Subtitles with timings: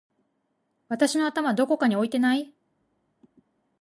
[0.87, 2.51] 私の頭どこかに置いてない？！